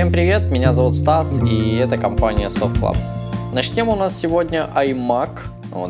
Всем 0.00 0.12
привет, 0.12 0.50
меня 0.50 0.72
зовут 0.72 0.96
Стас 0.96 1.38
и 1.46 1.76
это 1.76 1.98
компания 1.98 2.48
Soft 2.48 2.80
Club. 2.80 2.96
Начнем 3.54 3.90
у 3.90 3.96
нас 3.96 4.18
сегодня 4.18 4.66
iMac 4.74 5.40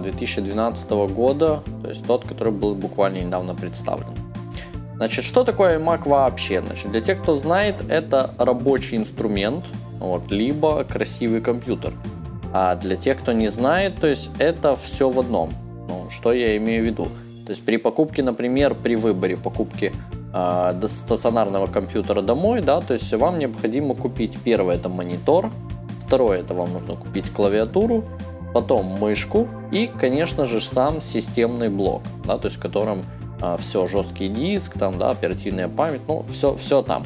2012 0.02 0.90
года, 1.14 1.62
то 1.80 1.88
есть 1.88 2.04
тот, 2.04 2.26
который 2.26 2.52
был 2.52 2.74
буквально 2.74 3.18
недавно 3.18 3.54
представлен. 3.54 4.12
Значит, 4.96 5.24
что 5.24 5.44
такое 5.44 5.78
iMac 5.78 6.08
вообще? 6.08 6.60
Значит, 6.60 6.90
для 6.90 7.00
тех, 7.00 7.22
кто 7.22 7.36
знает, 7.36 7.85
это 7.88 8.35
рабочий 8.36 8.96
инструмент, 8.96 9.64
вот, 10.00 10.32
либо 10.32 10.82
красивый 10.82 11.40
компьютер. 11.40 11.95
А 12.53 12.74
для 12.74 12.96
тех, 12.96 13.21
кто 13.21 13.31
не 13.31 13.46
знает, 13.46 14.00
то 14.00 14.08
есть 14.08 14.31
это 14.40 14.74
все 14.74 15.08
в 15.08 15.21
одном. 15.21 15.53
Ну, 15.88 16.10
что 16.10 16.32
я 16.32 16.56
имею 16.56 16.82
в 16.82 16.86
виду? 16.86 17.04
То 17.46 17.50
есть 17.50 17.64
при 17.64 17.77
покупке, 17.77 18.24
например, 18.24 18.74
при 18.74 18.96
выборе 18.96 19.36
покупки 19.36 19.92
э, 20.33 20.80
стационарного 20.87 21.66
компьютера 21.66 22.23
домой, 22.23 22.60
да, 22.60 22.80
то 22.80 22.95
есть 22.95 23.12
вам 23.12 23.38
необходимо 23.38 23.95
купить 23.95 24.38
первое 24.42 24.77
это 24.77 24.88
монитор, 24.88 25.50
второе 26.06 26.41
это 26.41 26.54
вам 26.54 26.73
нужно 26.73 26.95
купить 26.95 27.30
клавиатуру, 27.30 28.04
потом 28.52 28.87
мышку 28.87 29.48
и, 29.70 29.87
конечно 29.87 30.46
же, 30.46 30.60
сам 30.60 31.01
системный 31.01 31.68
блок, 31.68 32.02
да, 32.24 32.38
то 32.38 32.46
есть 32.46 32.59
в 32.59 32.60
котором 32.60 33.04
э, 33.40 33.56
все 33.59 33.87
жесткий 33.87 34.28
диск, 34.28 34.78
там, 34.78 34.98
да, 34.98 35.10
оперативная 35.10 35.68
память, 35.68 36.02
ну 36.09 36.24
все, 36.30 36.54
все 36.56 36.82
там. 36.82 37.04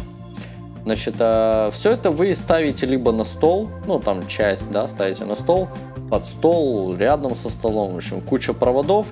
Значит, 0.85 1.15
э, 1.19 1.71
все 1.73 1.93
это 1.93 2.11
вы 2.11 2.35
ставите 2.35 2.87
либо 2.87 3.13
на 3.13 3.25
стол, 3.25 3.71
ну 3.87 4.01
там 4.01 4.27
часть, 4.27 4.71
да, 4.71 4.87
ставите 4.87 5.25
на 5.25 5.35
стол, 5.35 5.69
под 6.11 6.25
стол, 6.27 6.95
рядом 6.95 7.35
со 7.35 7.51
столом, 7.51 7.95
в 7.95 7.97
общем, 7.97 8.21
куча 8.21 8.53
проводов, 8.53 9.09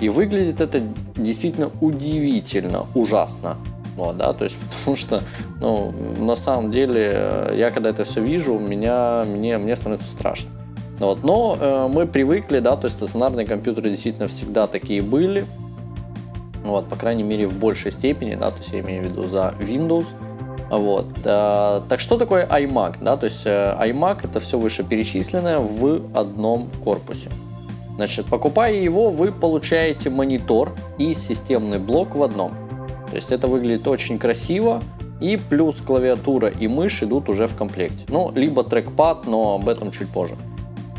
и 0.00 0.08
выглядит 0.08 0.60
это 0.60 0.82
действительно 1.16 1.70
удивительно, 1.80 2.86
ужасно. 2.94 3.56
Вот, 3.96 4.16
да, 4.16 4.32
то 4.32 4.44
есть, 4.44 4.56
потому 4.78 4.96
что, 4.96 5.22
ну, 5.60 5.92
на 6.18 6.36
самом 6.36 6.70
деле, 6.70 7.50
я 7.54 7.70
когда 7.70 7.90
это 7.90 8.04
все 8.04 8.20
вижу, 8.22 8.58
меня, 8.58 9.24
мне, 9.24 9.58
мне 9.58 9.76
становится 9.76 10.08
страшно. 10.08 10.50
Вот, 10.98 11.24
но 11.24 11.58
э, 11.60 11.88
мы 11.88 12.06
привыкли, 12.06 12.60
да, 12.60 12.76
то 12.76 12.84
есть 12.86 12.96
стационарные 12.96 13.46
компьютеры 13.46 13.90
действительно 13.90 14.28
всегда 14.28 14.66
такие 14.68 15.02
были, 15.02 15.44
вот, 16.64 16.88
по 16.88 16.96
крайней 16.96 17.24
мере, 17.24 17.46
в 17.46 17.58
большей 17.58 17.90
степени, 17.90 18.36
да, 18.36 18.50
то 18.50 18.58
есть 18.58 18.72
я 18.72 18.80
имею 18.80 19.02
в 19.02 19.06
виду 19.06 19.24
за 19.24 19.54
Windows, 19.58 20.06
вот. 20.70 21.06
Э, 21.24 21.82
так 21.88 22.00
что 22.00 22.18
такое 22.18 22.46
iMac? 22.46 22.96
Да? 23.00 23.16
То 23.16 23.24
есть 23.24 23.42
э, 23.44 23.76
iMac 23.80 24.20
это 24.24 24.40
все 24.40 24.58
вышеперечисленное 24.58 25.58
в 25.58 26.00
одном 26.14 26.68
корпусе. 26.82 27.30
Значит, 27.96 28.26
покупая 28.26 28.74
его, 28.74 29.10
вы 29.10 29.30
получаете 29.30 30.10
монитор 30.10 30.72
и 30.98 31.14
системный 31.14 31.78
блок 31.78 32.16
в 32.16 32.22
одном. 32.22 32.52
То 33.10 33.16
есть 33.16 33.30
это 33.30 33.46
выглядит 33.46 33.86
очень 33.86 34.18
красиво, 34.18 34.82
и 35.20 35.36
плюс 35.36 35.80
клавиатура 35.80 36.48
и 36.48 36.66
мышь 36.66 37.02
идут 37.02 37.28
уже 37.28 37.46
в 37.46 37.54
комплекте. 37.54 38.04
Ну, 38.08 38.32
либо 38.34 38.64
трекпад, 38.64 39.26
но 39.26 39.54
об 39.54 39.68
этом 39.68 39.90
чуть 39.90 40.08
позже. 40.08 40.34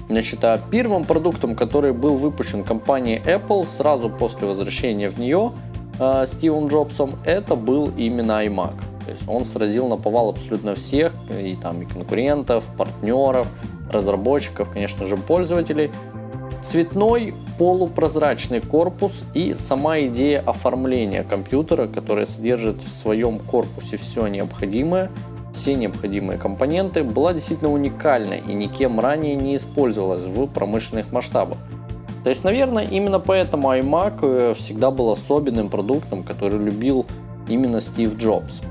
Значит, 0.08 0.44
а 0.44 0.60
первым 0.72 1.04
продуктом, 1.04 1.56
который 1.56 1.92
был 1.92 2.16
выпущен 2.16 2.64
компанией 2.64 3.22
Apple 3.26 3.68
сразу 3.68 4.10
после 4.10 4.48
возвращения 4.48 5.10
в 5.10 5.20
нее 5.20 5.52
э, 6.00 6.26
Стивом 6.28 6.68
Джобсом, 6.68 7.16
это 7.26 7.56
был 7.56 7.92
именно 7.98 8.46
iMac. 8.46 8.76
То 9.06 9.12
есть 9.12 9.28
он 9.28 9.46
сразил 9.46 9.88
на 9.88 9.98
повал 9.98 10.30
абсолютно 10.30 10.76
всех, 10.76 11.12
и 11.30 11.56
там 11.56 11.82
и 11.82 11.86
конкурентов, 11.86 12.70
партнеров, 12.78 13.48
разработчиков, 13.92 14.70
конечно 14.72 15.06
же, 15.06 15.18
пользователей. 15.18 15.92
Цветной 16.72 17.36
полупрозрачный 17.60 18.60
корпус 18.60 19.24
и 19.36 19.54
сама 19.54 20.00
идея 20.02 20.42
оформления 20.42 21.24
компьютера, 21.24 21.88
которая 21.88 22.26
содержит 22.26 22.82
в 22.82 22.90
своем 22.90 23.38
корпусе 23.38 23.98
все 23.98 24.26
необходимое, 24.26 25.12
все 25.54 25.76
необходимые 25.76 26.40
компоненты, 26.40 27.04
была 27.04 27.34
действительно 27.34 27.72
уникальна 27.72 28.34
и 28.34 28.54
никем 28.54 29.00
ранее 29.00 29.36
не 29.36 29.56
использовалась 29.56 30.24
в 30.24 30.48
промышленных 30.48 31.12
масштабах. 31.12 31.60
То 32.24 32.32
есть, 32.32 32.44
наверное, 32.44 32.84
именно 32.84 33.20
поэтому 33.20 33.72
iMac 33.72 34.20
э, 34.24 34.54
всегда 34.56 34.90
был 34.90 35.12
особенным 35.12 35.70
продуктом, 35.70 36.24
который 36.24 36.58
любил 36.58 37.06
именно 37.48 37.80
Стив 37.80 38.18
Джобс. 38.18 38.62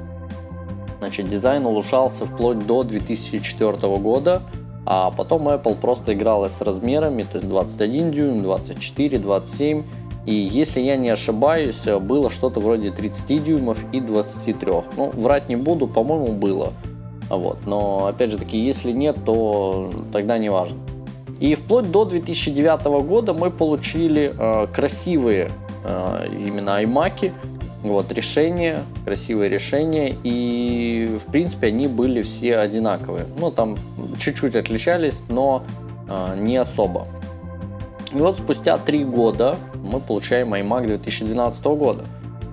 Значит, 0.99 1.29
дизайн 1.29 1.65
улучшался 1.65 2.27
вплоть 2.27 2.67
до 2.67 2.83
2004 2.83 3.77
года, 3.99 4.43
а 4.87 5.11
потом 5.11 5.49
Apple 5.49 5.77
просто 5.77 6.15
играла 6.15 6.49
с 6.49 6.61
размерами, 6.61 7.23
то 7.23 7.37
есть 7.37 7.49
21 7.49 8.11
дюйм, 8.11 8.43
24, 8.43 9.19
27. 9.19 9.83
И 10.27 10.35
если 10.35 10.81
я 10.81 10.97
не 10.97 11.11
ошибаюсь, 11.11 11.85
было 12.01 12.31
что-то 12.31 12.61
вроде 12.61 12.91
30 12.91 13.45
дюймов 13.45 13.85
и 13.93 14.01
23. 14.01 14.73
Ну, 14.97 15.11
врать 15.15 15.49
не 15.49 15.57
буду, 15.57 15.87
по-моему, 15.87 16.39
было. 16.39 16.73
Вот. 17.29 17.67
Но, 17.67 18.07
опять 18.07 18.31
же 18.31 18.39
таки, 18.39 18.59
если 18.59 18.93
нет, 18.93 19.17
то 19.25 19.91
тогда 20.13 20.39
не 20.39 20.49
важно. 20.51 20.79
И 21.41 21.55
вплоть 21.55 21.91
до 21.91 22.05
2009 22.05 22.85
года 23.07 23.35
мы 23.35 23.51
получили 23.51 24.35
э, 24.39 24.67
красивые 24.69 25.51
э, 25.85 26.27
именно 26.31 26.83
iMac, 26.83 27.33
вот, 27.93 28.11
решения, 28.13 28.81
красивые 29.05 29.51
решения, 29.51 30.17
и, 30.25 31.19
в 31.21 31.31
принципе, 31.31 31.69
они 31.69 31.87
были 31.87 32.23
все 32.23 32.57
одинаковые. 32.57 33.27
Ну, 33.39 33.51
там 33.51 33.77
чуть-чуть 34.19 34.57
отличались, 34.57 35.23
но 35.29 35.65
э, 36.09 36.37
не 36.39 36.57
особо. 36.57 37.07
И 38.13 38.17
вот 38.17 38.39
спустя 38.39 38.79
три 38.79 39.05
года 39.05 39.57
мы 39.83 40.01
получаем 40.01 40.55
iMac 40.55 40.87
2012 40.87 41.65
года. 41.65 42.05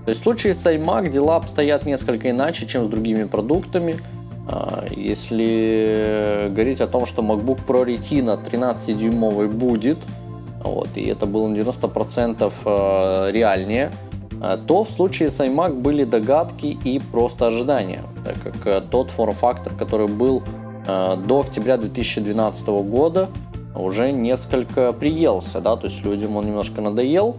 То 0.05 0.09
есть 0.09 0.21
в 0.21 0.23
случае 0.23 0.53
с 0.53 0.65
iMac 0.65 1.09
дела 1.09 1.37
обстоят 1.37 1.85
несколько 1.85 2.31
иначе, 2.31 2.65
чем 2.65 2.85
с 2.85 2.89
другими 2.89 3.25
продуктами. 3.25 3.97
Если 4.89 6.49
говорить 6.49 6.81
о 6.81 6.87
том, 6.87 7.05
что 7.05 7.21
MacBook 7.21 7.59
Pro 7.65 7.85
Retina 7.85 8.43
13-дюймовый 8.43 9.47
будет, 9.47 9.99
вот, 10.63 10.89
и 10.95 11.05
это 11.05 11.25
было 11.25 11.47
на 11.47 11.55
90% 11.55 13.31
реальнее, 13.31 13.91
а, 13.91 14.10
то 14.67 14.83
в 14.83 14.89
случае 14.89 15.29
с 15.29 15.39
iMac 15.39 15.73
были 15.81 16.03
догадки 16.03 16.65
и 16.65 16.99
просто 16.99 17.47
ожидания, 17.47 18.03
так 18.25 18.35
как 18.43 18.67
э, 18.67 18.81
тот 18.81 19.11
форм-фактор, 19.11 19.73
который 19.75 20.07
был 20.07 20.41
э, 20.87 21.15
до 21.17 21.41
октября 21.41 21.77
2012 21.77 22.67
года, 22.67 23.29
уже 23.75 24.11
несколько 24.11 24.93
приелся, 24.93 25.61
да, 25.61 25.75
то 25.75 25.87
есть 25.87 26.03
людям 26.03 26.35
он 26.35 26.47
немножко 26.47 26.81
надоел, 26.81 27.37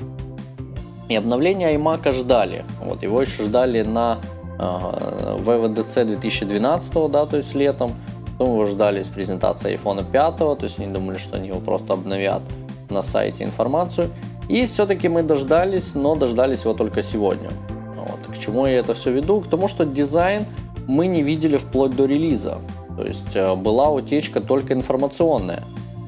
и 1.08 1.16
обновление 1.16 1.74
iMac 1.74 2.12
ждали. 2.12 2.64
Вот 2.80 3.02
его 3.02 3.20
еще 3.20 3.42
ждали 3.42 3.82
на 3.82 4.18
э, 4.58 5.38
VVDC 5.40 6.04
2012, 6.04 7.10
да, 7.10 7.26
то 7.26 7.36
есть 7.36 7.54
летом. 7.54 7.94
Потом 8.38 8.54
его 8.54 8.66
ждали 8.66 9.02
с 9.02 9.08
презентации 9.08 9.74
iPhone 9.76 10.10
5, 10.10 10.36
то 10.36 10.58
есть 10.62 10.78
они 10.78 10.92
думали, 10.92 11.18
что 11.18 11.36
они 11.36 11.48
его 11.48 11.60
просто 11.60 11.92
обновят 11.92 12.42
на 12.88 13.02
сайте 13.02 13.44
информацию. 13.44 14.10
И 14.48 14.66
все-таки 14.66 15.08
мы 15.08 15.22
дождались, 15.22 15.94
но 15.94 16.14
дождались 16.14 16.64
его 16.64 16.74
только 16.74 17.02
сегодня. 17.02 17.50
Вот. 17.96 18.34
К 18.34 18.38
чему 18.38 18.66
я 18.66 18.78
это 18.78 18.94
все 18.94 19.10
веду? 19.12 19.40
К 19.40 19.46
тому, 19.46 19.68
что 19.68 19.84
дизайн 19.84 20.46
мы 20.86 21.06
не 21.06 21.22
видели 21.22 21.56
вплоть 21.56 21.96
до 21.96 22.06
релиза. 22.06 22.58
То 22.96 23.04
есть 23.04 23.34
э, 23.34 23.54
была 23.54 23.90
утечка 23.90 24.40
только 24.40 24.74
информационная. 24.74 25.62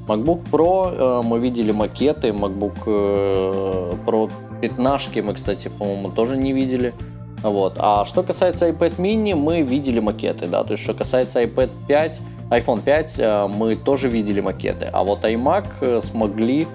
MacBook 0.06 0.42
Pro 0.50 0.92
э, 0.92 1.22
мы 1.22 1.38
видели 1.38 1.72
макеты, 1.72 2.28
MacBook 2.28 2.82
э, 2.86 3.92
Pro 4.04 4.30
15 4.60 5.24
мы, 5.24 5.34
кстати, 5.34 5.68
по-моему, 5.68 6.10
тоже 6.10 6.36
не 6.36 6.52
видели. 6.52 6.94
Вот. 7.42 7.74
А 7.78 8.04
что 8.04 8.22
касается 8.22 8.68
iPad 8.68 8.96
mini, 8.96 9.34
мы 9.34 9.62
видели 9.62 10.00
макеты, 10.00 10.46
да, 10.46 10.64
то 10.64 10.72
есть 10.72 10.82
что 10.82 10.94
касается 10.94 11.42
iPad 11.42 11.70
5, 11.88 12.20
iPhone 12.50 12.80
5, 12.82 13.50
мы 13.50 13.76
тоже 13.76 14.08
видели 14.08 14.40
макеты, 14.40 14.88
а 14.90 15.04
вот 15.04 15.24
iMac 15.24 16.00
смогли 16.00 16.66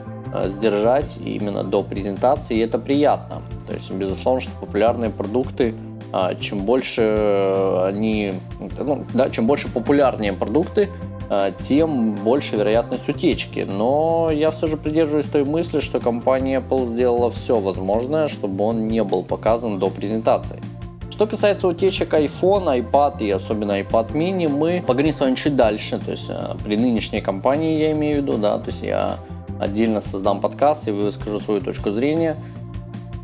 сдержать 0.45 1.17
именно 1.23 1.63
до 1.63 1.83
презентации, 1.83 2.57
и 2.57 2.59
это 2.59 2.79
приятно. 2.79 3.41
То 3.67 3.73
есть, 3.73 3.91
безусловно, 3.91 4.41
что 4.41 4.51
популярные 4.59 5.09
продукты, 5.09 5.75
а, 6.11 6.33
чем 6.35 6.65
больше 6.65 7.83
они, 7.85 8.33
ну, 8.79 9.05
да, 9.13 9.29
чем 9.29 9.45
больше 9.45 9.69
популярнее 9.69 10.33
продукты, 10.33 10.89
а, 11.29 11.51
тем 11.51 12.15
больше 12.15 12.55
вероятность 12.55 13.07
утечки. 13.07 13.65
Но 13.69 14.29
я 14.31 14.49
все 14.49 14.65
же 14.67 14.77
придерживаюсь 14.77 15.27
той 15.27 15.45
мысли, 15.45 15.79
что 15.79 15.99
компания 15.99 16.59
Apple 16.59 16.87
сделала 16.87 17.29
все 17.29 17.59
возможное, 17.59 18.27
чтобы 18.27 18.63
он 18.63 18.87
не 18.87 19.03
был 19.03 19.23
показан 19.23 19.77
до 19.77 19.89
презентации. 19.89 20.59
Что 21.11 21.27
касается 21.27 21.67
утечек 21.67 22.13
iPhone, 22.13 22.81
iPad 22.81 23.21
и 23.23 23.29
особенно 23.29 23.79
iPad 23.79 24.13
mini, 24.13 24.47
мы 24.47 24.81
поговорим 24.85 25.13
с 25.13 25.19
вами 25.19 25.35
чуть 25.35 25.55
дальше. 25.55 25.99
То 25.99 26.11
есть 26.11 26.29
э, 26.29 26.55
при 26.63 26.77
нынешней 26.77 27.21
компании 27.21 27.77
я 27.77 27.91
имею 27.91 28.19
в 28.19 28.21
виду, 28.23 28.37
да, 28.37 28.57
то 28.57 28.67
есть 28.67 28.81
я 28.81 29.17
отдельно 29.59 30.01
создам 30.01 30.41
подкаст 30.41 30.87
и 30.87 30.91
выскажу 30.91 31.39
свою 31.39 31.61
точку 31.61 31.91
зрения. 31.91 32.35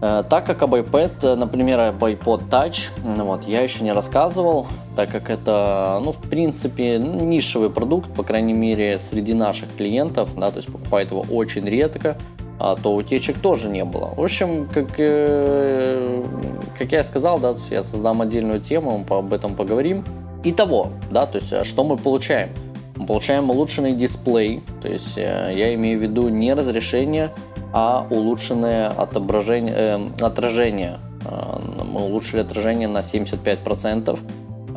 Э, 0.01 0.23
так 0.29 0.45
как 0.45 0.61
об 0.61 0.75
iPad, 0.75 1.11
э, 1.21 1.35
например, 1.35 1.79
об 1.79 2.03
iPod 2.03 2.49
Touch, 2.49 2.89
ну 3.03 3.25
вот, 3.25 3.45
я 3.45 3.61
еще 3.61 3.83
не 3.83 3.93
рассказывал, 3.93 4.67
так 4.95 5.09
как 5.09 5.29
это, 5.29 5.99
ну, 6.03 6.11
в 6.11 6.21
принципе, 6.21 6.97
нишевый 6.97 7.69
продукт, 7.69 8.13
по 8.13 8.23
крайней 8.23 8.53
мере, 8.53 8.97
среди 8.97 9.33
наших 9.33 9.75
клиентов, 9.75 10.29
да, 10.35 10.51
то 10.51 10.57
есть 10.57 10.71
покупает 10.71 11.11
его 11.11 11.25
очень 11.29 11.65
редко, 11.65 12.17
а 12.59 12.75
то 12.75 12.93
утечек 12.93 13.39
тоже 13.39 13.69
не 13.69 13.83
было. 13.83 14.13
В 14.15 14.21
общем, 14.21 14.67
как, 14.73 14.89
э, 14.97 16.23
как 16.77 16.91
я 16.91 17.03
сказал, 17.03 17.39
да, 17.39 17.55
я 17.69 17.83
создам 17.83 18.21
отдельную 18.21 18.59
тему, 18.59 19.03
мы 19.09 19.17
об 19.17 19.33
этом 19.33 19.55
поговорим. 19.55 20.03
Итого, 20.43 20.91
да, 21.09 21.25
то 21.25 21.37
есть 21.37 21.51
а 21.53 21.63
что 21.63 21.83
мы 21.83 21.97
получаем? 21.97 22.49
Получаем 23.07 23.49
улучшенный 23.49 23.93
дисплей, 23.93 24.61
то 24.81 24.87
есть 24.87 25.17
э, 25.17 25.51
я 25.55 25.73
имею 25.75 25.99
в 25.99 26.01
виду 26.01 26.29
не 26.29 26.53
разрешение, 26.53 27.31
а 27.77 28.07
улучшенное 28.09 28.87
отображение, 28.87 29.73
э, 29.75 29.99
отражение. 30.21 30.97
Э, 31.25 31.59
мы 31.83 32.05
улучшили 32.05 32.39
отражение 32.39 32.87
на 32.87 32.99
75%. 32.99 34.17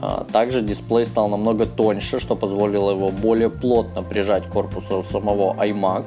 Э, 0.02 0.24
также 0.32 0.62
дисплей 0.62 1.06
стал 1.06 1.28
намного 1.28 1.64
тоньше, 1.64 2.18
что 2.18 2.34
позволило 2.34 2.90
его 2.90 3.10
более 3.10 3.50
плотно 3.50 4.02
прижать 4.02 4.46
к 4.46 4.48
корпусу 4.48 5.04
самого 5.08 5.54
iMac. 5.64 6.06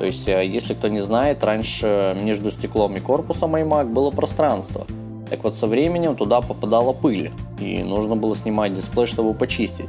То 0.00 0.04
есть, 0.04 0.26
если 0.26 0.74
кто 0.74 0.88
не 0.88 0.98
знает, 0.98 1.44
раньше 1.44 2.16
между 2.20 2.50
стеклом 2.50 2.96
и 2.96 3.00
корпусом 3.00 3.54
iMac 3.54 3.92
было 3.92 4.10
пространство. 4.10 4.84
Так 5.30 5.44
вот, 5.44 5.54
со 5.54 5.68
временем 5.68 6.16
туда 6.16 6.40
попадала 6.40 6.92
пыль, 6.92 7.30
и 7.60 7.84
нужно 7.84 8.16
было 8.16 8.34
снимать 8.34 8.74
дисплей, 8.74 9.06
чтобы 9.06 9.32
почистить. 9.32 9.88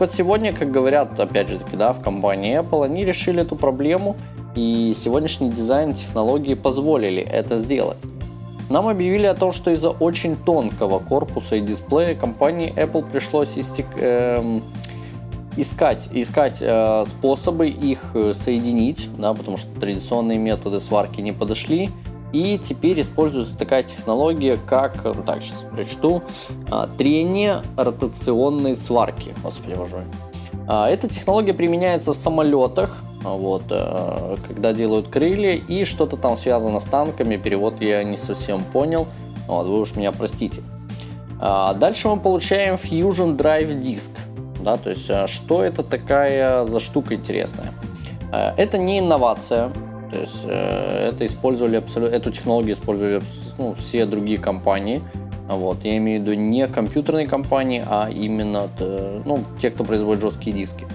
Вот, 0.00 0.14
сегодня, 0.14 0.54
как 0.54 0.70
говорят, 0.70 1.20
опять 1.20 1.50
же 1.50 1.58
таки, 1.58 1.76
да, 1.76 1.92
в 1.92 2.00
компании 2.00 2.58
Apple, 2.58 2.86
они 2.86 3.04
решили 3.04 3.42
эту 3.42 3.54
проблему, 3.54 4.16
и 4.54 4.94
сегодняшний 4.96 5.50
дизайн 5.50 5.92
технологии 5.92 6.54
позволили 6.54 7.22
это 7.22 7.56
сделать. 7.56 7.98
Нам 8.70 8.88
объявили 8.88 9.26
о 9.26 9.34
том, 9.34 9.52
что 9.52 9.70
из-за 9.72 9.90
очень 9.90 10.36
тонкого 10.36 11.00
корпуса 11.00 11.56
и 11.56 11.60
дисплея 11.60 12.14
компании 12.14 12.72
Apple 12.74 13.10
пришлось 13.10 13.58
истек, 13.58 13.88
э, 13.98 14.60
искать, 15.58 16.08
искать 16.12 16.60
э, 16.62 17.04
способы 17.06 17.68
их 17.68 18.12
э, 18.14 18.32
соединить, 18.32 19.06
да, 19.18 19.34
потому 19.34 19.58
что 19.58 19.68
традиционные 19.78 20.38
методы 20.38 20.80
сварки 20.80 21.20
не 21.20 21.32
подошли. 21.32 21.90
И 22.32 22.58
теперь 22.58 23.00
используется 23.00 23.56
такая 23.56 23.82
технология, 23.82 24.56
как, 24.56 25.04
ну, 25.04 25.22
так, 25.24 25.42
сейчас 25.42 25.64
прочту, 25.72 26.22
э, 26.70 26.86
трение 26.96 27.62
ротационной 27.76 28.76
сварки. 28.76 29.34
Господи, 29.42 29.74
боже 29.74 29.96
мой. 29.96 30.04
Э, 30.68 30.92
эта 30.92 31.08
технология 31.08 31.54
применяется 31.54 32.12
в 32.12 32.16
самолетах, 32.16 33.02
вот, 33.24 33.64
э, 33.70 34.36
когда 34.46 34.72
делают 34.72 35.08
крылья, 35.08 35.52
и 35.54 35.84
что-то 35.84 36.16
там 36.16 36.36
связано 36.36 36.78
с 36.78 36.84
танками, 36.84 37.36
перевод 37.36 37.80
я 37.80 38.04
не 38.04 38.16
совсем 38.16 38.62
понял, 38.62 39.08
вот, 39.48 39.66
вы 39.66 39.80
уж 39.80 39.96
меня 39.96 40.12
простите. 40.12 40.62
А 41.40 41.74
дальше 41.74 42.08
мы 42.08 42.18
получаем 42.18 42.76
Fusion 42.76 43.36
Drive 43.36 43.82
Disk, 43.82 44.10
да, 44.62 44.76
то 44.76 44.90
есть 44.90 45.10
что 45.26 45.64
это 45.64 45.82
такая 45.82 46.64
за 46.66 46.78
штука 46.80 47.14
интересная? 47.14 47.72
Это 48.30 48.78
не 48.78 49.00
инновация, 49.00 49.72
то 50.10 50.18
есть 50.18 50.44
это 50.44 51.24
использовали 51.24 51.76
абсолютно, 51.76 52.14
эту 52.14 52.30
технологию 52.30 52.74
использовали 52.74 53.22
ну, 53.58 53.74
все 53.74 54.06
другие 54.06 54.38
компании, 54.38 55.02
вот, 55.48 55.84
я 55.84 55.96
имею 55.96 56.20
в 56.20 56.24
виду 56.24 56.34
не 56.34 56.66
компьютерные 56.68 57.26
компании, 57.26 57.84
а 57.86 58.08
именно 58.08 58.68
ну, 59.24 59.44
те, 59.60 59.70
кто 59.70 59.84
производит 59.84 60.22
жесткие 60.22 60.56
диски. 60.56 60.86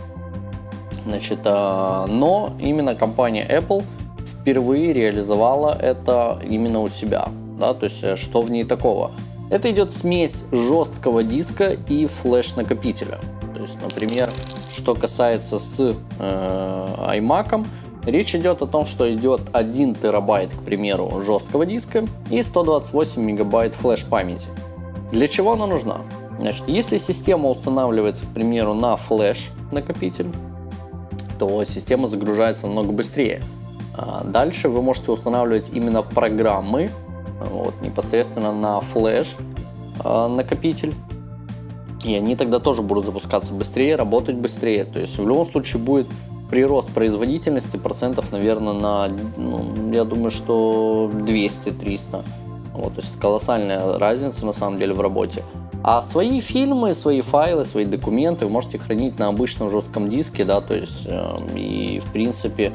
Значит, 1.06 1.40
э, 1.46 2.06
но 2.08 2.54
именно 2.60 2.96
компания 2.96 3.46
Apple 3.48 3.84
впервые 4.26 4.92
реализовала 4.92 5.78
это 5.80 6.40
именно 6.50 6.82
у 6.82 6.90
себя. 6.90 7.30
Да, 7.60 7.74
то 7.74 7.86
есть, 7.86 8.04
э, 8.04 8.16
что 8.16 8.42
в 8.42 8.50
ней 8.50 8.64
такого? 8.64 9.12
Это 9.52 9.70
идет 9.70 9.94
смесь 9.94 10.46
жесткого 10.52 11.22
диска 11.22 11.78
и 11.88 12.08
флеш-накопителя. 12.08 13.20
То 13.54 13.62
есть, 13.62 13.80
например, 13.82 14.30
что 14.76 14.96
касается 14.96 15.60
с 15.60 15.80
э, 15.80 16.88
iMac, 17.20 17.66
речь 18.06 18.36
идет 18.36 18.62
о 18.62 18.68
том, 18.68 18.86
что 18.86 19.14
идет 19.14 19.42
1 19.52 19.96
терабайт, 19.96 20.54
к 20.54 20.64
примеру, 20.64 21.22
жесткого 21.26 21.66
диска 21.66 22.06
и 22.30 22.42
128 22.42 23.22
мегабайт 23.22 23.76
флеш-памяти. 23.76 24.48
Для 25.12 25.28
чего 25.28 25.54
она 25.54 25.68
нужна? 25.68 26.02
Значит, 26.40 26.66
если 26.68 26.98
система 26.98 27.50
устанавливается, 27.50 28.26
к 28.26 28.30
примеру, 28.30 28.74
на 28.74 28.98
флеш-накопитель, 28.98 30.28
то 31.40 31.64
система 31.64 32.08
загружается 32.08 32.68
намного 32.68 32.92
быстрее. 32.92 33.42
А 33.98 34.24
дальше 34.24 34.70
вы 34.70 34.82
можете 34.82 35.12
устанавливать 35.12 35.70
именно 35.74 36.02
программы 36.02 36.90
вот, 37.52 37.82
непосредственно 37.82 38.54
на 38.54 38.82
флеш 38.82 39.36
а, 40.04 40.28
накопитель. 40.28 40.94
И 42.04 42.14
они 42.14 42.36
тогда 42.36 42.60
тоже 42.60 42.82
будут 42.82 43.06
запускаться 43.06 43.54
быстрее, 43.54 43.96
работать 43.96 44.36
быстрее. 44.36 44.84
То 44.84 45.00
есть 45.00 45.18
в 45.18 45.28
любом 45.28 45.46
случае 45.46 45.82
будет 45.82 46.08
прирост 46.50 46.90
производительности 46.90 47.78
процентов, 47.78 48.32
наверное, 48.32 48.74
на, 48.74 49.08
ну, 49.38 49.92
я 49.92 50.04
думаю, 50.04 50.32
что 50.32 51.12
200-300. 51.14 52.24
Вот, 52.74 52.96
то 52.96 53.02
есть 53.02 53.18
колоссальная 53.20 53.98
разница 53.98 54.46
на 54.46 54.54
самом 54.54 54.78
деле 54.78 54.94
в 54.94 55.02
работе. 55.02 55.44
А 55.82 56.02
свои 56.02 56.42
фильмы, 56.42 56.94
свои 56.94 57.22
файлы, 57.22 57.64
свои 57.64 57.86
документы 57.86 58.46
вы 58.46 58.52
можете 58.52 58.80
хранить 58.80 59.20
на 59.20 59.28
обычном 59.28 59.70
жестком 59.70 60.10
диске, 60.10 60.44
да, 60.44 60.60
то 60.60 60.74
есть 60.74 61.04
э, 61.06 61.38
и 61.56 62.00
в 62.00 62.12
принципе 62.12 62.74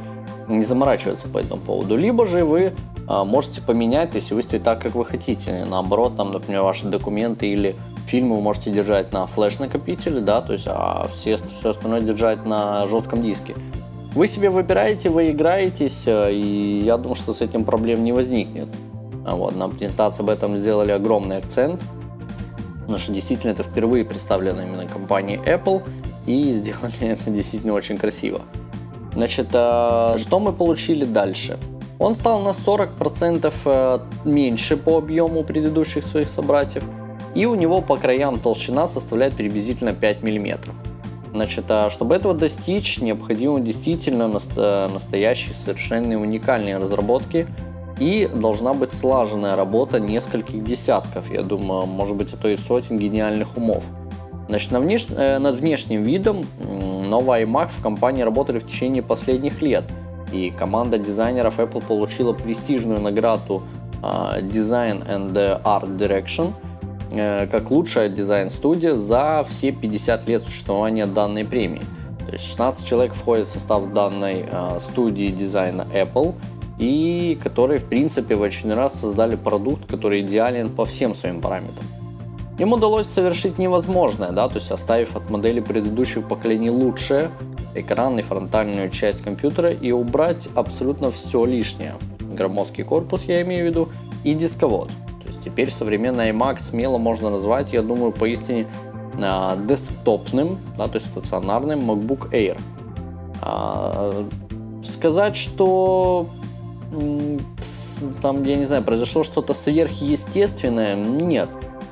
не 0.48 0.64
заморачиваться 0.64 1.28
по 1.28 1.38
этому 1.38 1.60
поводу. 1.60 1.96
Либо 1.96 2.24
же 2.24 2.44
вы 2.44 2.60
э, 3.08 3.24
можете 3.24 3.60
поменять, 3.60 4.12
то 4.12 4.16
есть 4.16 4.30
выставить 4.30 4.62
так, 4.62 4.80
как 4.80 4.94
вы 4.94 5.04
хотите. 5.04 5.66
Наоборот, 5.68 6.16
там, 6.16 6.30
например, 6.30 6.62
ваши 6.62 6.86
документы 6.86 7.48
или 7.48 7.74
фильмы 8.10 8.36
вы 8.36 8.42
можете 8.42 8.70
держать 8.70 9.12
на 9.12 9.26
флеш-накопителе, 9.26 10.20
да, 10.20 10.40
то 10.40 10.52
есть, 10.52 10.66
а 10.68 11.08
все, 11.14 11.36
все 11.36 11.70
остальное 11.70 12.00
держать 12.00 12.44
на 12.44 12.86
жестком 12.86 13.22
диске. 13.22 13.54
Вы 14.14 14.26
себе 14.26 14.50
выбираете, 14.50 15.08
вы 15.08 15.30
играетесь, 15.30 16.04
э, 16.06 16.32
и 16.32 16.82
я 16.84 16.96
думаю, 16.96 17.14
что 17.14 17.32
с 17.32 17.40
этим 17.40 17.64
проблем 17.64 18.02
не 18.02 18.12
возникнет. 18.12 18.68
Вот, 19.24 19.54
на 19.54 19.68
презентации 19.68 20.22
об 20.22 20.30
этом 20.30 20.58
сделали 20.58 20.90
огромный 20.90 21.36
акцент– 21.38 21.80
потому 22.90 23.04
что 23.04 23.12
действительно 23.12 23.52
это 23.52 23.62
впервые 23.62 24.04
представлено 24.04 24.62
именно 24.62 24.84
компанией 24.84 25.38
Apple, 25.38 25.84
и 26.26 26.50
сделали 26.50 26.92
это 27.02 27.30
действительно 27.30 27.74
очень 27.74 27.96
красиво. 27.96 28.40
Значит, 29.12 29.46
а, 29.52 30.16
что 30.18 30.40
мы 30.40 30.52
получили 30.52 31.04
дальше? 31.04 31.56
Он 32.00 32.14
стал 32.14 32.40
на 32.40 32.48
40% 32.48 33.54
э, 33.64 33.98
меньше 34.24 34.76
по 34.76 34.98
объему 34.98 35.44
предыдущих 35.44 36.02
своих 36.02 36.28
собратьев, 36.28 36.82
и 37.34 37.46
у 37.46 37.54
него 37.54 37.80
по 37.80 37.96
краям 37.96 38.38
толщина 38.38 38.88
составляет 38.88 39.34
приблизительно 39.34 39.92
5 39.92 40.22
мм. 40.22 40.58
Значит, 41.32 41.64
а 41.68 41.90
чтобы 41.90 42.16
этого 42.16 42.34
достичь, 42.34 43.00
необходимо 43.00 43.60
действительно 43.60 44.28
настоящие, 44.28 45.54
совершенно 45.54 46.20
уникальные 46.20 46.78
разработки– 46.78 47.46
и 48.00 48.28
должна 48.34 48.72
быть 48.72 48.92
слаженная 48.92 49.54
работа 49.54 50.00
нескольких 50.00 50.64
десятков, 50.64 51.30
я 51.30 51.42
думаю, 51.42 51.86
может 51.86 52.16
быть, 52.16 52.32
а 52.32 52.36
то 52.38 52.48
и 52.48 52.56
сотен 52.56 52.98
гениальных 52.98 53.56
умов. 53.56 53.84
Значит, 54.48 54.72
на 54.72 54.80
внеш... 54.80 55.06
э, 55.10 55.38
над 55.38 55.56
внешним 55.56 56.02
видом 56.02 56.46
новый 57.08 57.44
iMac 57.44 57.68
в 57.68 57.82
компании 57.82 58.22
работали 58.22 58.58
в 58.58 58.66
течение 58.66 59.02
последних 59.02 59.60
лет. 59.62 59.84
И 60.32 60.50
команда 60.50 60.98
дизайнеров 60.98 61.60
Apple 61.60 61.84
получила 61.86 62.32
престижную 62.32 63.00
награду 63.00 63.62
э, 64.02 64.40
Design 64.40 65.06
and 65.06 65.62
Art 65.62 65.96
Direction 65.98 66.52
как 67.10 67.70
лучшая 67.70 68.08
дизайн-студия 68.08 68.94
за 68.94 69.44
все 69.48 69.72
50 69.72 70.28
лет 70.28 70.42
существования 70.42 71.06
данной 71.06 71.44
премии. 71.44 71.82
То 72.26 72.32
есть 72.32 72.44
16 72.44 72.86
человек 72.86 73.14
входят 73.14 73.48
в 73.48 73.50
состав 73.50 73.92
данной 73.92 74.46
э, 74.48 74.78
студии 74.80 75.28
дизайна 75.28 75.86
Apple– 75.92 76.34
и 76.80 77.38
которые, 77.42 77.78
в 77.78 77.84
принципе, 77.84 78.34
в 78.34 78.42
очередной 78.42 78.76
раз 78.76 78.98
создали 78.98 79.36
продукт, 79.36 79.84
который 79.86 80.22
идеален 80.22 80.70
по 80.70 80.86
всем 80.86 81.14
своим 81.14 81.40
параметрам. 81.42 81.86
Им 82.58 82.72
удалось 82.72 83.06
совершить 83.06 83.58
невозможное, 83.58 84.32
да, 84.32 84.48
то 84.48 84.56
есть 84.56 84.70
оставив 84.70 85.14
от 85.16 85.30
модели 85.30 85.60
предыдущих 85.60 86.26
поколений 86.26 86.70
лучшее, 86.70 87.30
экран 87.74 88.18
и 88.18 88.22
фронтальную 88.22 88.90
часть 88.90 89.22
компьютера 89.22 89.70
и 89.70 89.92
убрать 89.92 90.48
абсолютно 90.54 91.10
все 91.10 91.44
лишнее. 91.44 91.94
Громоздкий 92.18 92.84
корпус 92.84 93.24
я 93.24 93.42
имею 93.42 93.66
в 93.66 93.68
виду 93.68 93.88
и 94.24 94.34
дисковод. 94.34 94.90
Теперь 95.44 95.70
современный 95.70 96.30
iMac 96.30 96.60
смело 96.60 96.98
можно 96.98 97.30
назвать, 97.30 97.72
я 97.72 97.82
думаю, 97.82 98.12
поистине 98.12 98.66
э, 99.18 99.56
десктопным, 99.66 100.58
да, 100.76 100.88
то 100.88 100.96
есть 100.96 101.06
стационарным 101.06 101.90
MacBook 101.90 102.30
Air. 102.30 102.58
А, 103.42 104.26
сказать, 104.84 105.36
что 105.36 106.26
там, 108.22 108.42
я 108.44 108.56
не 108.56 108.64
знаю, 108.64 108.82
произошло 108.82 109.22
что-то 109.22 109.54
сверхъестественное, 109.54 110.96
нет. 110.96 111.48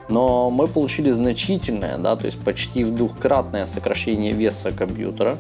Но 0.09 0.51
мы 0.51 0.69
получили 0.69 1.11
значительное, 1.11 1.99
да, 1.99 2.17
то 2.17 2.27
есть 2.27 2.39
почти 2.41 2.83
в 2.85 2.95
двухкратное 2.95 3.67
сокращение 3.67 4.33
веса 4.33 4.73
компьютера, 4.73 5.37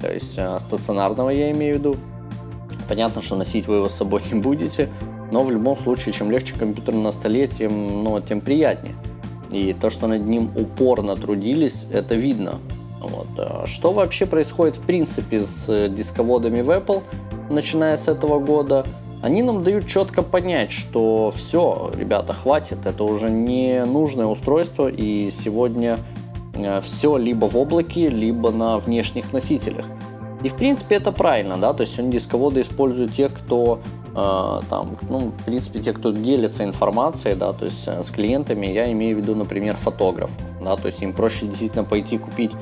то 0.00 0.12
есть 0.12 0.34
э, 0.36 0.58
стационарного 0.60 1.30
я 1.30 1.50
имею 1.52 1.76
в 1.76 1.78
виду. 1.78 1.96
Понятно, 2.86 3.22
что 3.22 3.36
носить 3.36 3.66
вы 3.66 3.76
его 3.76 3.88
с 3.88 3.94
собой 3.94 4.20
не 4.30 4.40
будете, 4.40 4.90
но 5.34 5.42
в 5.42 5.50
любом 5.50 5.76
случае, 5.76 6.12
чем 6.12 6.30
легче 6.30 6.54
компьютер 6.56 6.94
на 6.94 7.10
столе, 7.10 7.48
тем, 7.48 8.04
ну, 8.04 8.20
тем 8.20 8.40
приятнее. 8.40 8.94
И 9.50 9.72
то, 9.72 9.90
что 9.90 10.06
над 10.06 10.28
ним 10.28 10.52
упорно 10.54 11.16
трудились, 11.16 11.86
это 11.92 12.14
видно. 12.14 12.60
Вот. 13.00 13.26
А 13.36 13.66
что 13.66 13.92
вообще 13.92 14.26
происходит 14.26 14.76
в 14.76 14.82
принципе 14.82 15.40
с 15.40 15.68
э, 15.68 15.88
дисководами 15.88 16.60
в 16.60 16.70
Apple, 16.70 17.02
начиная 17.50 17.96
с 17.96 18.06
этого 18.06 18.38
года? 18.38 18.86
Они 19.22 19.42
нам 19.42 19.64
дают 19.64 19.88
четко 19.88 20.22
понять, 20.22 20.70
что 20.70 21.32
все, 21.34 21.90
ребята, 21.96 22.32
хватит, 22.32 22.86
это 22.86 23.02
уже 23.02 23.28
не 23.28 23.84
нужное 23.86 24.26
устройство, 24.26 24.86
и 24.86 25.30
сегодня 25.32 25.98
э, 26.54 26.80
все 26.80 27.16
либо 27.16 27.46
в 27.46 27.56
облаке, 27.56 28.08
либо 28.08 28.52
на 28.52 28.78
внешних 28.78 29.32
носителях. 29.32 29.86
И 30.44 30.48
в 30.48 30.54
принципе 30.54 30.94
это 30.94 31.10
правильно, 31.10 31.56
да, 31.56 31.72
то 31.72 31.80
есть 31.80 31.94
сегодня 31.94 32.12
дисководы 32.12 32.60
используют 32.60 33.14
те, 33.14 33.28
кто 33.28 33.80
там, 34.14 34.96
ну, 35.08 35.32
в 35.36 35.44
принципе, 35.44 35.80
те, 35.80 35.92
кто 35.92 36.12
делится 36.12 36.64
информацией, 36.64 37.34
да, 37.34 37.52
то 37.52 37.64
есть 37.64 37.88
э, 37.88 38.02
с 38.02 38.10
клиентами, 38.10 38.66
я 38.66 38.90
имею 38.92 39.16
в 39.16 39.20
виду, 39.20 39.34
например, 39.34 39.76
фотограф, 39.76 40.30
да, 40.62 40.76
то 40.76 40.86
есть 40.86 41.02
им 41.02 41.12
проще 41.12 41.46
действительно 41.46 41.84
пойти 41.84 42.18
купить 42.18 42.52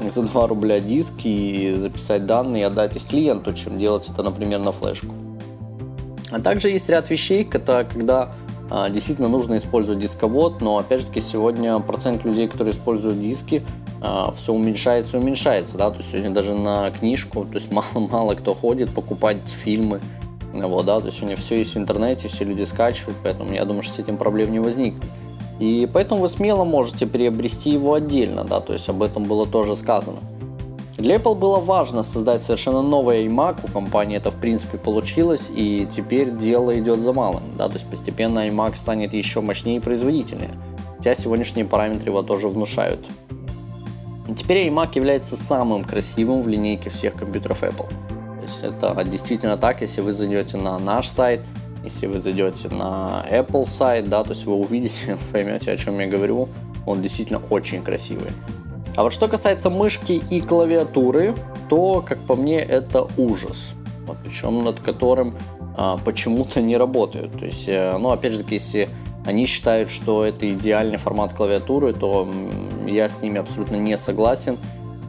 за 0.00 0.22
2 0.22 0.46
рубля 0.46 0.80
диск 0.80 1.14
и 1.24 1.74
записать 1.76 2.26
данные 2.26 2.62
и 2.62 2.64
отдать 2.64 2.96
их 2.96 3.04
клиенту, 3.06 3.52
чем 3.54 3.78
делать 3.78 4.08
это, 4.08 4.22
например, 4.22 4.60
на 4.60 4.72
флешку. 4.72 5.14
А 6.30 6.40
также 6.40 6.68
есть 6.68 6.88
ряд 6.88 7.08
вещей, 7.08 7.44
когда, 7.44 7.84
когда 7.84 8.34
а, 8.70 8.90
действительно 8.90 9.28
нужно 9.28 9.56
использовать 9.56 10.00
дисковод, 10.00 10.60
но 10.60 10.78
опять 10.78 11.00
же 11.00 11.06
таки 11.06 11.20
сегодня 11.20 11.78
процент 11.80 12.24
людей, 12.24 12.48
которые 12.48 12.74
используют 12.74 13.20
диски, 13.20 13.64
а, 14.02 14.32
все 14.32 14.52
уменьшается 14.52 15.16
и 15.16 15.20
уменьшается, 15.20 15.78
да, 15.78 15.90
то 15.90 15.98
есть 15.98 16.10
сегодня 16.10 16.30
даже 16.30 16.54
на 16.54 16.90
книжку, 16.90 17.46
то 17.46 17.54
есть 17.54 17.72
мало, 17.72 18.06
мало 18.10 18.34
кто 18.34 18.54
ходит 18.54 18.90
покупать 18.94 19.38
фильмы, 19.46 20.00
вот, 20.52 20.86
да, 20.86 21.00
то 21.00 21.06
есть 21.06 21.18
сегодня 21.18 21.36
все 21.36 21.58
есть 21.58 21.74
в 21.74 21.78
интернете, 21.78 22.28
все 22.28 22.44
люди 22.44 22.62
скачивают, 22.62 23.18
поэтому 23.22 23.52
я 23.52 23.64
думаю, 23.64 23.82
что 23.82 23.94
с 23.94 23.98
этим 23.98 24.16
проблем 24.16 24.52
не 24.52 24.60
возникнет. 24.60 25.04
И 25.58 25.88
поэтому 25.92 26.20
вы 26.20 26.28
смело 26.28 26.64
можете 26.64 27.06
приобрести 27.06 27.70
его 27.70 27.94
отдельно, 27.94 28.44
да, 28.44 28.60
то 28.60 28.72
есть 28.72 28.88
об 28.88 29.02
этом 29.02 29.24
было 29.24 29.46
тоже 29.46 29.76
сказано. 29.76 30.18
Для 30.96 31.16
Apple 31.16 31.36
было 31.36 31.58
важно 31.58 32.02
создать 32.02 32.42
совершенно 32.42 32.82
новый 32.82 33.26
iMac, 33.26 33.60
у 33.64 33.72
компании 33.72 34.16
это 34.16 34.30
в 34.30 34.36
принципе 34.36 34.78
получилось, 34.78 35.48
и 35.54 35.86
теперь 35.88 36.30
дело 36.30 36.76
идет 36.78 37.00
за 37.00 37.12
малым, 37.12 37.42
да, 37.56 37.68
то 37.68 37.74
есть 37.74 37.86
постепенно 37.86 38.48
iMac 38.48 38.76
станет 38.76 39.12
еще 39.12 39.40
мощнее 39.40 39.76
и 39.76 39.80
производительнее, 39.80 40.50
хотя 40.96 41.14
сегодняшние 41.14 41.66
параметры 41.66 42.10
его 42.10 42.22
тоже 42.22 42.48
внушают. 42.48 43.00
Теперь 44.36 44.68
iMac 44.68 44.90
является 44.94 45.36
самым 45.36 45.84
красивым 45.84 46.42
в 46.42 46.48
линейке 46.48 46.90
всех 46.90 47.14
компьютеров 47.14 47.62
Apple. 47.62 47.86
Есть 48.48 48.64
это 48.64 49.04
действительно 49.04 49.58
так, 49.58 49.82
если 49.82 50.00
вы 50.00 50.12
зайдете 50.12 50.56
на 50.56 50.78
наш 50.78 51.08
сайт, 51.08 51.42
если 51.84 52.06
вы 52.06 52.18
зайдете 52.18 52.68
на 52.70 53.22
Apple 53.30 53.68
сайт, 53.68 54.08
да, 54.08 54.24
то 54.24 54.30
есть 54.30 54.46
вы 54.46 54.54
увидите, 54.54 55.18
поймете, 55.32 55.70
о 55.70 55.76
чем 55.76 55.98
я 56.00 56.06
говорю, 56.06 56.48
он 56.86 57.02
действительно 57.02 57.42
очень 57.50 57.82
красивый. 57.82 58.30
А 58.96 59.02
вот 59.02 59.12
что 59.12 59.28
касается 59.28 59.68
мышки 59.68 60.12
и 60.30 60.40
клавиатуры, 60.40 61.34
то, 61.68 62.02
как 62.06 62.18
по 62.20 62.36
мне, 62.36 62.58
это 62.58 63.06
ужас. 63.18 63.74
Вот, 64.06 64.16
причем 64.24 64.64
над 64.64 64.80
которым 64.80 65.36
а, 65.76 65.98
почему-то 65.98 66.62
не 66.62 66.78
работают. 66.78 67.38
То 67.38 67.44
есть, 67.44 67.68
э, 67.68 67.96
ну, 67.98 68.10
опять 68.10 68.32
же 68.32 68.38
таки, 68.38 68.54
если 68.54 68.88
они 69.26 69.44
считают, 69.44 69.90
что 69.90 70.24
это 70.24 70.48
идеальный 70.48 70.96
формат 70.96 71.34
клавиатуры, 71.34 71.92
то 71.92 72.26
я 72.86 73.10
с 73.10 73.20
ними 73.20 73.38
абсолютно 73.38 73.76
не 73.76 73.98
согласен. 73.98 74.56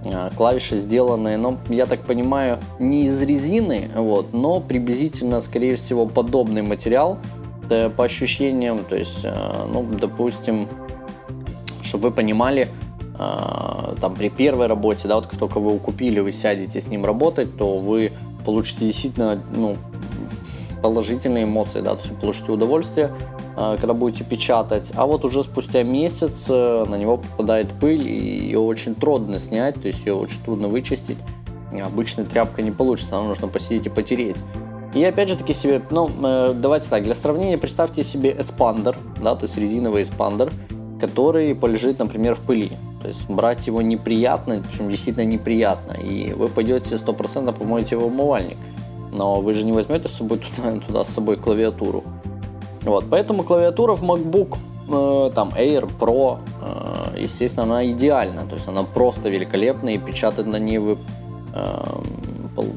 А, 0.05 0.29
клавиши 0.35 0.75
сделаны, 0.77 1.37
ну, 1.37 1.57
я 1.69 1.85
так 1.85 2.05
понимаю, 2.05 2.59
не 2.79 3.05
из 3.05 3.21
резины, 3.21 3.89
вот, 3.95 4.33
но 4.33 4.59
приблизительно, 4.59 5.41
скорее 5.41 5.75
всего, 5.75 6.05
подобный 6.05 6.61
материал. 6.61 7.17
По 7.95 8.05
ощущениям, 8.05 8.83
то 8.83 8.95
есть, 8.95 9.19
э, 9.23 9.31
ну, 9.71 9.83
допустим, 9.83 10.67
чтобы 11.83 12.09
вы 12.09 12.15
понимали, 12.15 12.67
там 13.99 14.15
при 14.15 14.29
первой 14.29 14.67
работе, 14.67 15.07
да, 15.07 15.15
вот 15.15 15.27
как 15.27 15.37
только 15.37 15.59
вы 15.59 15.71
его 15.71 15.79
купили, 15.79 16.21
вы 16.21 16.31
сядете 16.31 16.79
с 16.79 16.87
ним 16.87 17.05
работать, 17.05 17.57
то 17.57 17.77
вы 17.77 18.13
получите 18.45 18.85
действительно 18.85 19.43
ну, 19.53 19.77
положительные 20.81 21.43
эмоции, 21.43 21.81
да, 21.81 21.95
то 21.95 22.01
есть 22.01 22.17
получите 22.17 22.51
удовольствие, 22.51 23.11
когда 23.79 23.93
будете 23.93 24.23
печатать. 24.23 24.91
А 24.95 25.05
вот 25.05 25.25
уже 25.25 25.43
спустя 25.43 25.83
месяц 25.83 26.45
э, 26.47 26.85
на 26.87 26.95
него 26.95 27.17
попадает 27.17 27.73
пыль, 27.73 28.07
и 28.07 28.45
ее 28.45 28.59
очень 28.59 28.95
трудно 28.95 29.39
снять, 29.39 29.75
то 29.81 29.87
есть 29.87 30.05
ее 30.05 30.13
очень 30.13 30.39
трудно 30.45 30.67
вычистить. 30.67 31.17
Обычной 31.71 32.25
тряпкой 32.25 32.63
не 32.63 32.71
получится, 32.71 33.15
нам 33.15 33.27
нужно 33.27 33.47
посидеть 33.47 33.85
и 33.85 33.89
потереть. 33.89 34.37
И 34.93 35.03
опять 35.03 35.29
же 35.29 35.35
таки 35.35 35.53
себе, 35.53 35.81
ну, 35.91 36.09
э, 36.23 36.53
давайте 36.55 36.89
так, 36.89 37.03
для 37.03 37.13
сравнения 37.13 37.57
представьте 37.57 38.03
себе 38.03 38.35
эспандер, 38.39 38.97
да, 39.21 39.35
то 39.35 39.43
есть 39.45 39.57
резиновый 39.57 40.03
эспандер, 40.03 40.51
который 40.99 41.53
полежит, 41.53 41.99
например, 41.99 42.35
в 42.35 42.39
пыли. 42.39 42.71
То 43.01 43.07
есть 43.07 43.29
брать 43.29 43.67
его 43.67 43.81
неприятно, 43.81 44.61
причем 44.69 44.89
действительно 44.89 45.25
неприятно. 45.25 45.93
И 45.93 46.33
вы 46.33 46.47
пойдете 46.47 46.95
100% 46.95 47.57
помоете 47.57 47.95
его 47.95 48.07
в 48.07 48.13
умывальник. 48.13 48.57
Но 49.11 49.41
вы 49.41 49.53
же 49.53 49.63
не 49.63 49.71
возьмете 49.71 50.07
с 50.07 50.13
собой 50.13 50.39
туда, 50.39 50.79
туда 50.87 51.05
с 51.05 51.09
собой 51.09 51.37
клавиатуру. 51.37 52.03
Вот, 52.89 53.05
поэтому 53.09 53.43
клавиатура 53.43 53.93
в 53.93 54.03
MacBook 54.03 54.57
э, 54.89 55.31
там 55.35 55.49
Air 55.49 55.87
Pro, 55.99 56.39
э, 56.61 57.21
естественно, 57.21 57.65
она 57.65 57.85
идеальна. 57.91 58.45
То 58.47 58.55
есть 58.55 58.67
она 58.67 58.83
просто 58.83 59.29
великолепная 59.29 59.93
и 59.93 59.97
печатать 59.99 60.47
на 60.47 60.57
ней 60.57 60.79
вы 60.79 60.97
э, 61.53 61.83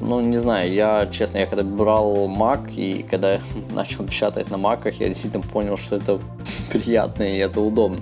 ну, 0.01 0.21
не 0.21 0.37
знаю, 0.37 0.73
я, 0.73 1.09
честно, 1.11 1.39
я 1.39 1.47
когда 1.47 1.65
брал 1.65 2.29
Mac 2.29 2.73
и 2.75 3.03
когда 3.03 3.41
начал 3.75 4.05
печатать 4.05 4.51
на 4.51 4.57
Macах, 4.57 4.97
я 5.01 5.09
действительно 5.09 5.43
понял, 5.43 5.79
что 5.79 5.97
это 5.97 6.21
приятно 6.73 7.23
и 7.23 7.39
это 7.39 7.61
удобно. 7.61 7.99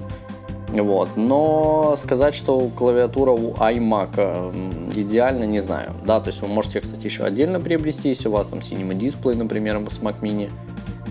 Вот. 0.73 1.11
Но 1.17 1.95
сказать, 1.97 2.35
что 2.35 2.71
клавиатура 2.76 3.33
у 3.33 3.55
iMac 3.55 4.95
идеально, 4.97 5.45
не 5.45 5.61
знаю. 5.61 5.93
Да, 6.05 6.21
то 6.21 6.31
есть 6.31 6.43
вы 6.43 6.49
можете, 6.49 6.81
кстати, 6.81 7.07
еще 7.07 7.25
отдельно 7.25 7.61
приобрести, 7.61 8.09
если 8.09 8.29
у 8.29 8.33
вас 8.33 8.49
там 8.49 8.61
Cinema 8.61 8.93
Display, 8.93 9.35
например, 9.35 9.81
с 9.88 9.99
Mac 10.00 10.21
Mini, 10.21 10.49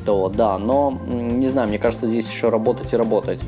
то 0.06 0.30
да, 0.30 0.58
но 0.58 0.94
не 1.08 1.48
знаю, 1.48 1.68
мне 1.68 1.78
кажется, 1.78 2.08
здесь 2.08 2.30
еще 2.30 2.50
работать 2.50 2.94
и 2.94 2.98
работать. 2.98 3.42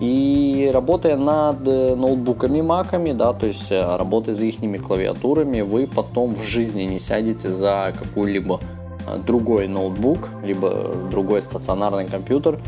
И 0.00 0.70
работая 0.74 1.16
над 1.16 1.66
э, 1.66 1.94
ноутбуками, 1.94 2.60
маками, 2.60 3.12
да, 3.12 3.32
то 3.32 3.46
есть 3.46 3.72
э, 3.72 3.96
работая 3.96 4.34
за 4.34 4.44
их 4.44 4.56
клавиатурами, 4.82 5.62
вы 5.62 5.86
потом 5.86 6.34
в 6.34 6.42
жизни 6.42 6.82
не 6.82 6.98
сядете 6.98 7.48
за 7.48 7.94
какой-либо 7.98 8.60
э, 9.08 9.18
другой 9.26 9.68
ноутбук, 9.68 10.28
либо 10.44 10.94
другой 11.10 11.40
стационарный 11.40 12.04
компьютер, 12.04 12.60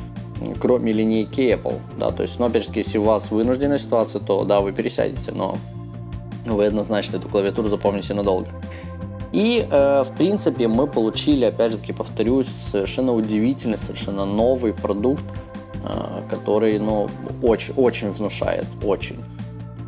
кроме 0.58 0.94
линейки 0.94 1.40
Apple, 1.40 1.74
да, 1.98 2.12
то 2.12 2.22
есть, 2.22 2.38
ну, 2.38 2.46
опять 2.46 2.64
же, 2.64 2.70
если 2.74 2.96
у 2.96 3.02
вас 3.02 3.30
вынужденная 3.30 3.78
ситуация, 3.78 4.22
то, 4.22 4.44
да, 4.44 4.60
вы 4.60 4.72
пересядете, 4.72 5.32
но 5.32 5.56
вы 6.46 6.64
однозначно 6.64 7.16
эту 7.16 7.28
клавиатуру 7.28 7.68
запомните 7.68 8.14
надолго. 8.14 8.48
И, 9.38 9.66
э, 9.70 10.02
в 10.02 10.10
принципе, 10.16 10.66
мы 10.66 10.88
получили, 10.88 11.44
опять 11.44 11.70
же 11.70 11.78
таки, 11.78 11.92
повторюсь, 11.92 12.48
совершенно 12.48 13.14
удивительный, 13.14 13.78
совершенно 13.78 14.24
новый 14.24 14.72
продукт, 14.72 15.22
э, 15.84 16.22
который, 16.28 16.80
ну, 16.80 17.08
очень, 17.40 17.72
очень 17.74 18.10
внушает, 18.10 18.66
очень. 18.82 19.20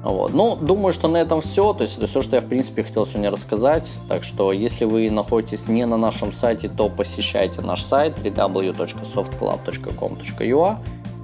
Вот. 0.04 0.32
Ну, 0.34 0.54
думаю, 0.54 0.92
что 0.92 1.08
на 1.08 1.16
этом 1.16 1.40
все. 1.40 1.72
То 1.72 1.82
есть 1.82 1.98
это 1.98 2.06
все, 2.06 2.22
что 2.22 2.36
я, 2.36 2.42
в 2.42 2.46
принципе, 2.46 2.84
хотел 2.84 3.04
сегодня 3.06 3.32
рассказать. 3.32 3.90
Так 4.08 4.22
что, 4.22 4.52
если 4.52 4.84
вы 4.84 5.10
находитесь 5.10 5.66
не 5.66 5.84
на 5.84 5.96
нашем 5.96 6.32
сайте, 6.32 6.68
то 6.68 6.88
посещайте 6.88 7.60
наш 7.60 7.82
сайт 7.82 8.18
www.softclub.com.ua 8.18 10.78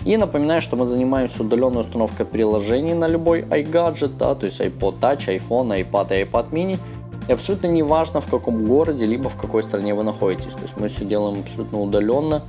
и 0.07 0.17
напоминаю, 0.17 0.63
что 0.63 0.77
мы 0.77 0.87
занимаемся 0.87 1.43
удаленной 1.43 1.81
установкой 1.81 2.27
приложений 2.27 2.95
на 2.95 3.09
любой 3.09 3.43
iGadget, 3.43 4.17
да, 4.17 4.37
то 4.37 4.47
есть 4.47 4.61
iPod 4.61 5.01
Touch, 5.01 5.27
iPhone, 5.27 5.77
iPad 5.81 6.21
и 6.21 6.25
iPad 6.25 6.51
mini. 6.51 6.79
И 7.29 7.33
абсолютно 7.33 7.67
не 7.67 7.83
важно, 7.83 8.21
в 8.21 8.29
каком 8.29 8.67
городе, 8.67 9.07
либо 9.07 9.29
в 9.29 9.37
какой 9.37 9.63
стране 9.63 9.95
вы 9.95 10.05
находитесь. 10.05 10.53
То 10.53 10.63
есть 10.63 10.77
мы 10.77 10.89
все 10.89 11.05
делаем 11.05 11.41
абсолютно 11.41 11.81
удаленно 11.81 12.43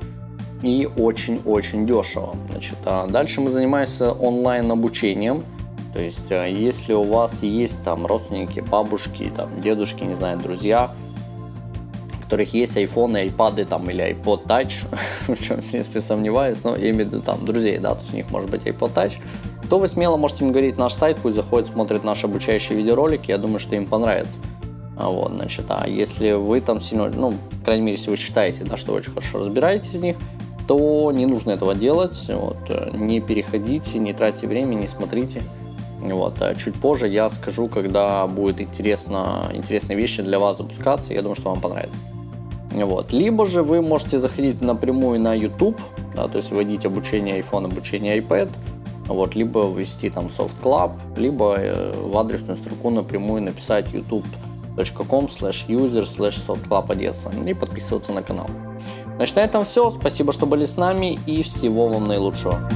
и 0.62 0.88
очень-очень 0.98 1.86
дешево. 1.86 2.36
Значит, 2.50 2.78
а 2.86 3.08
дальше 3.08 3.42
мы 3.42 3.50
занимаемся 3.50 4.12
онлайн 4.12 4.72
обучением– 4.72 5.44
то 5.98 6.04
есть, 6.04 6.30
э, 6.32 6.52
если 6.52 6.94
у 6.94 7.02
вас 7.02 7.42
есть 7.42 7.84
там 7.84 8.06
родственники, 8.06 8.60
бабушки, 8.60 9.32
там, 9.36 9.50
дедушки, 9.62 10.04
не 10.04 10.14
знаю, 10.14 10.38
друзья, 10.38 10.92
у 12.20 12.24
которых 12.24 12.54
есть 12.54 12.78
iPhone, 12.78 13.34
iPad 13.36 13.66
там, 13.66 13.90
или 13.90 14.14
iPod 14.14 14.46
Touch, 14.46 14.86
в 15.28 15.44
чем, 15.44 15.60
в 15.60 15.72
принципе, 15.72 16.00
сомневаюсь, 16.00 16.64
но 16.64 16.76
я 16.76 16.92
имею 16.92 17.10
в 17.10 17.14
виду 17.14 17.22
там 17.22 17.44
друзей, 17.44 17.80
да, 17.80 17.96
то 17.96 18.02
есть 18.02 18.14
у 18.14 18.16
них 18.16 18.30
может 18.30 18.52
быть 18.52 18.62
iPod 18.62 18.94
Touch, 18.94 19.14
то 19.72 19.80
вы 19.80 19.88
смело 19.88 20.18
можете 20.18 20.46
им 20.46 20.52
говорить 20.52 20.78
наш 20.78 20.94
сайт, 20.94 21.18
пусть 21.20 21.36
заходят, 21.36 21.68
смотрят 21.68 22.04
наши 22.04 22.28
обучающие 22.28 22.78
видеоролики, 22.78 23.32
я 23.32 23.40
думаю, 23.40 23.58
что 23.58 23.76
им 23.76 23.88
понравится. 23.88 24.40
А 24.98 25.10
вот, 25.10 25.34
значит, 25.34 25.66
а 25.70 25.88
если 25.88 26.32
вы 26.32 26.60
там 26.60 26.82
сильно, 26.82 27.10
ну, 27.10 27.34
по 27.60 27.66
крайней 27.66 27.84
мере, 27.84 27.98
если 27.98 28.10
вы 28.10 28.18
считаете, 28.18 28.64
да, 28.64 28.78
что 28.78 28.94
очень 28.94 29.12
хорошо 29.12 29.40
разбираетесь 29.40 29.92
в 29.92 30.02
них, 30.02 30.18
то 30.68 31.12
не 31.12 31.26
нужно 31.26 31.52
этого 31.52 31.76
делать, 31.76 32.18
вот, 32.30 32.58
э, 32.70 32.92
не 32.94 33.22
переходите, 33.22 34.00
не 34.00 34.14
тратьте 34.14 34.48
время, 34.48 34.76
не 34.76 34.88
смотрите, 34.88 35.44
вот. 36.02 36.42
А 36.42 36.56
чуть 36.56 36.76
позже 36.76 37.08
я 37.08 37.30
скажу, 37.30 37.68
когда 37.68 38.26
будет 38.28 38.62
интересно, 38.62 39.52
интересные 39.54 39.98
вещи 39.98 40.22
для 40.22 40.40
вас 40.40 40.58
запускаться. 40.58 41.14
Я 41.14 41.22
думаю, 41.22 41.36
что 41.36 41.50
вам 41.50 41.62
понравится. 41.62 41.98
Вот. 42.72 43.14
Либо 43.14 43.46
же 43.46 43.64
вы 43.64 43.82
можете 43.82 44.20
заходить 44.20 44.62
напрямую 44.62 45.20
на 45.20 45.34
YouTube, 45.34 45.80
да, 46.16 46.28
то 46.28 46.38
есть 46.38 46.52
вводить 46.52 46.86
обучение 46.86 47.40
iPhone, 47.40 47.66
обучение 47.66 48.20
iPad, 48.20 48.50
вот, 49.08 49.36
либо 49.36 49.72
ввести 49.72 50.10
там 50.10 50.28
Soft 50.28 50.62
Club, 50.62 50.92
либо 51.16 51.56
э, 51.58 51.94
в 51.94 52.16
адресную 52.18 52.58
строку 52.58 52.90
напрямую 52.90 53.42
написать 53.42 53.94
youtube.com 54.78 55.28
slash 55.28 55.68
user 55.68 56.06
slash 56.06 56.36
softclub 56.36 56.92
Одесса 56.92 57.32
и 57.46 57.54
подписываться 57.54 58.12
на 58.12 58.22
канал. 58.22 58.50
Значит, 59.18 59.36
на 59.36 59.40
этом 59.42 59.64
все. 59.64 59.90
Спасибо, 59.90 60.32
что 60.32 60.46
были 60.46 60.66
с 60.66 60.78
нами 60.78 61.20
и 61.26 61.42
всего 61.42 61.88
вам 61.88 62.08
наилучшего. 62.08 62.70